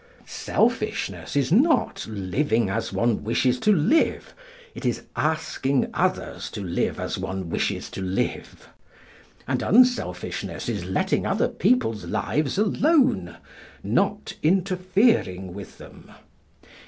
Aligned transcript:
Selfishness 0.25 1.35
is 1.35 1.51
not 1.51 2.07
living 2.07 2.71
as 2.71 2.91
one 2.91 3.23
wishes 3.23 3.59
to 3.59 3.71
live, 3.71 4.33
it 4.73 4.83
is 4.83 5.03
asking 5.15 5.91
others 5.93 6.49
to 6.49 6.61
live 6.63 6.99
as 6.99 7.19
one 7.19 7.51
wishes 7.51 7.87
to 7.91 8.01
live. 8.01 8.67
And 9.47 9.61
unselfishness 9.61 10.67
is 10.67 10.85
letting 10.85 11.27
other 11.27 11.49
people's 11.49 12.05
lives 12.05 12.57
alone, 12.57 13.37
not 13.83 14.33
interfering 14.41 15.53
with 15.53 15.77
them. 15.77 16.11